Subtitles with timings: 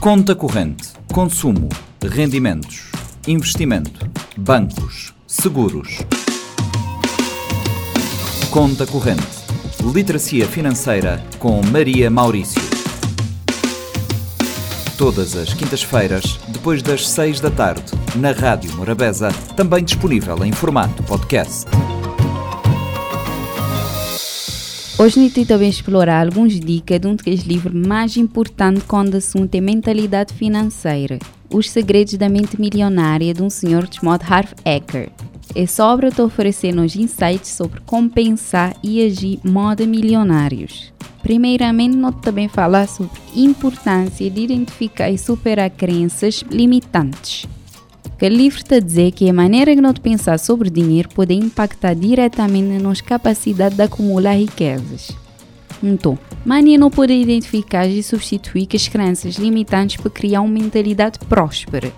[0.00, 1.68] Conta corrente, consumo,
[2.00, 2.88] rendimentos,
[3.26, 5.98] investimento, bancos, seguros.
[8.48, 9.26] Conta corrente,
[9.92, 12.62] literacia financeira com Maria Maurício.
[14.96, 21.02] Todas as quintas-feiras, depois das seis da tarde, na Rádio Morabeza, também disponível em formato
[21.02, 21.66] podcast.
[25.00, 29.54] Hoje nós também explorar algumas dicas de um dos livros mais importantes quando o assunto
[29.54, 31.20] é mentalidade financeira.
[31.48, 35.08] Os Segredos da Mente Milionária de um senhor chamado Harv Eker.
[35.54, 40.92] Essa obra te oferece-nos insights sobre como pensar e agir modo milionários.
[41.22, 47.46] Primeiramente, nós também falar sobre a importância de identificar e superar crenças limitantes.
[48.18, 51.94] Que livro está a dizer que a maneira que nós pensar sobre dinheiro pode impactar
[51.94, 55.12] diretamente na nossa capacidade de acumular riquezas.
[55.80, 61.92] Então, mania não pode identificar e substituir as crenças limitantes para criar uma mentalidade próspera.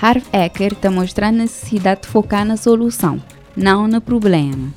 [0.00, 3.20] Harv Eker está mostrando a necessidade de focar na solução,
[3.54, 4.72] não no problema.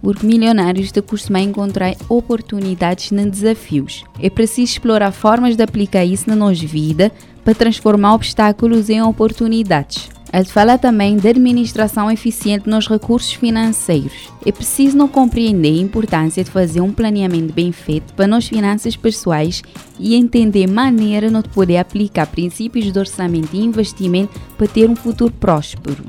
[0.00, 4.04] Porque milionários te costumam encontrar oportunidades nos desafios.
[4.18, 7.12] É preciso explorar formas de aplicar isso na nossa vida
[7.44, 10.08] para transformar obstáculos em oportunidades.
[10.32, 14.30] Ele fala também de administração eficiente nos recursos financeiros.
[14.46, 18.94] É preciso não compreender a importância de fazer um planeamento bem feito para nas finanças
[18.94, 19.62] pessoais
[19.98, 25.32] e entender maneira de poder aplicar princípios de orçamento e investimento para ter um futuro
[25.32, 26.04] próspero.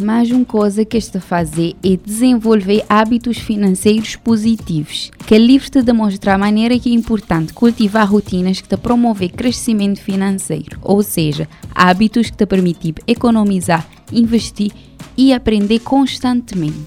[0.00, 5.68] Mais uma coisa que está a fazer é desenvolver hábitos financeiros positivos, que é livre
[5.68, 11.02] de demonstrar a maneira que é importante cultivar rotinas que te promover crescimento financeiro, ou
[11.02, 14.72] seja, hábitos que te permitem economizar, investir
[15.16, 16.78] e aprender constantemente.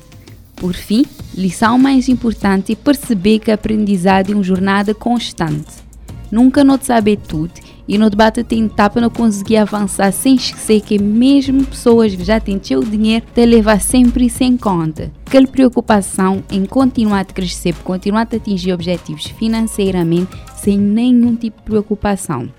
[0.55, 5.83] Por fim, lição mais importante é perceber que a aprendizado é uma jornada constante.
[6.31, 7.53] Nunca não saber tudo
[7.87, 12.39] e no debate tentar para não conseguir avançar sem esquecer que mesmo pessoas que já
[12.39, 15.11] têm seu dinheiro te levar sempre sem conta.
[15.25, 21.63] Aquela preocupação em continuar a crescer, continuar a atingir objetivos financeiramente sem nenhum tipo de
[21.63, 22.49] preocupação.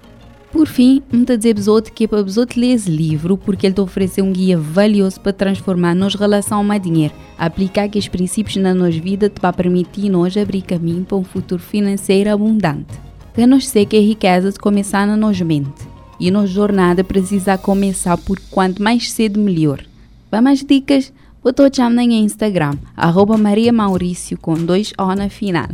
[0.52, 3.80] Por fim, muita dizer outro que é para outro ler esse livro porque ele te
[3.80, 8.72] oferece um guia valioso para transformar nos relação ao dinheiro, aplicar que os princípios na
[8.72, 13.03] nossa vida te vai permitir nós abrir caminho para um futuro financeiro abundante
[13.46, 15.88] nos sei que a riqueza começar na nossa mente.
[16.20, 19.84] E nossa jornada precisa começar por quanto mais cedo melhor.
[20.30, 21.12] Para mais dicas,
[21.42, 25.68] botou chama em Instagram, arroba Maria Maurício com dois O na final.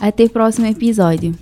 [0.00, 1.34] Até o próximo episódio.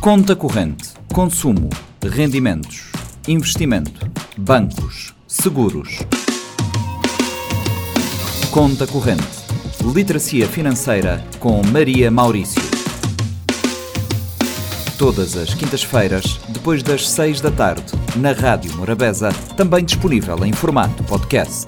[0.00, 1.70] Conta corrente, consumo,
[2.02, 2.92] rendimentos,
[3.26, 4.06] investimento,
[4.36, 6.00] bancos, seguros.
[8.50, 9.22] Conta corrente,
[9.94, 12.71] literacia financeira com Maria Maurício
[15.02, 17.82] todas as quintas-feiras, depois das seis da tarde,
[18.14, 21.66] na Rádio Morabeza, também disponível em formato podcast.